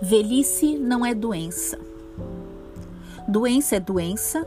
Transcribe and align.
Velhice 0.00 0.76
não 0.76 1.06
é 1.06 1.14
doença. 1.14 1.78
Doença 3.26 3.76
é 3.76 3.80
doença, 3.80 4.46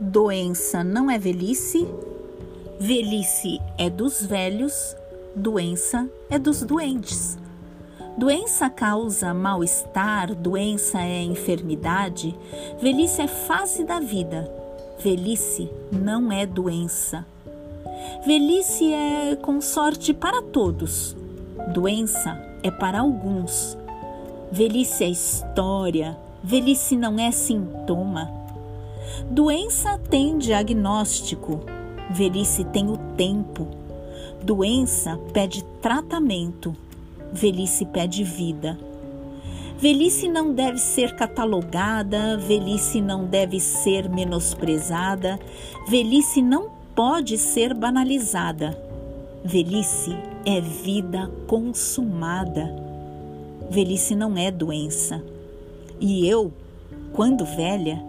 doença 0.00 0.82
não 0.82 1.08
é 1.08 1.16
velhice, 1.16 1.86
velhice 2.78 3.60
é 3.78 3.88
dos 3.88 4.26
velhos, 4.26 4.96
doença 5.34 6.10
é 6.28 6.40
dos 6.40 6.62
doentes. 6.62 7.38
Doença 8.18 8.68
causa 8.68 9.32
mal-estar, 9.32 10.34
doença 10.34 11.00
é 11.00 11.22
enfermidade, 11.22 12.36
velhice 12.82 13.22
é 13.22 13.28
fase 13.28 13.84
da 13.84 14.00
vida, 14.00 14.52
velhice 14.98 15.70
não 15.92 16.32
é 16.32 16.44
doença. 16.44 17.24
Velhice 18.26 18.92
é 18.92 19.36
com 19.36 19.60
sorte 19.60 20.12
para 20.12 20.42
todos, 20.42 21.16
doença 21.72 22.36
é 22.62 22.70
para 22.72 23.00
alguns. 23.00 23.78
Velhice 24.52 25.04
é 25.04 25.08
história, 25.08 26.18
velhice 26.42 26.96
não 26.96 27.20
é 27.20 27.30
sintoma. 27.30 28.28
Doença 29.30 29.96
tem 29.96 30.38
diagnóstico, 30.38 31.60
velhice 32.10 32.64
tem 32.64 32.90
o 32.90 32.96
tempo. 33.16 33.68
Doença 34.42 35.16
pede 35.32 35.62
tratamento, 35.80 36.74
velhice 37.32 37.86
pede 37.86 38.24
vida. 38.24 38.76
Velhice 39.78 40.28
não 40.28 40.52
deve 40.52 40.78
ser 40.78 41.14
catalogada, 41.14 42.36
velhice 42.36 43.00
não 43.00 43.26
deve 43.26 43.60
ser 43.60 44.08
menosprezada, 44.08 45.38
velhice 45.88 46.42
não 46.42 46.70
pode 46.92 47.38
ser 47.38 47.72
banalizada. 47.72 48.76
Velhice 49.44 50.10
é 50.44 50.60
vida 50.60 51.30
consumada. 51.46 52.89
Velhice 53.70 54.16
não 54.16 54.36
é 54.36 54.50
doença. 54.50 55.22
E 56.00 56.26
eu, 56.26 56.52
quando 57.12 57.44
velha, 57.44 58.02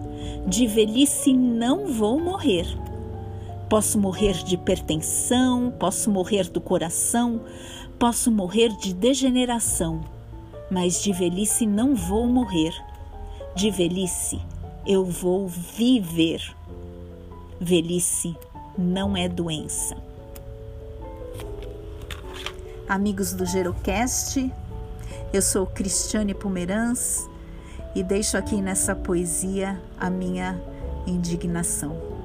de 0.48 0.66
velhice 0.66 1.34
não 1.34 1.86
vou 1.86 2.20
morrer. 2.20 2.66
Posso 3.70 4.00
morrer 4.00 4.34
de 4.44 4.56
hipertensão, 4.56 5.72
posso 5.80 6.10
morrer 6.10 6.50
do 6.50 6.60
coração, 6.60 7.42
posso 8.00 8.32
morrer 8.32 8.70
de 8.78 8.92
degeneração, 8.92 10.02
mas 10.70 11.02
de 11.02 11.14
velhice 11.14 11.68
não 11.68 11.94
vou 11.94 12.26
morrer. 12.26 12.74
De 13.56 13.70
velhice 13.70 14.42
eu 14.86 15.06
vou 15.06 15.48
viver. 15.48 16.42
Velhice 17.60 18.36
não 18.76 19.16
é 19.16 19.30
doença. 19.30 19.96
Amigos 22.90 23.32
do 23.32 23.46
Gerocast, 23.46 24.52
eu 25.34 25.42
sou 25.42 25.66
Cristiane 25.66 26.34
Pomeranz 26.34 27.30
e 27.96 28.04
deixo 28.04 28.36
aqui 28.36 28.62
nessa 28.62 28.94
poesia 28.94 29.82
a 29.98 30.10
minha 30.10 30.62
indignação. 31.08 32.21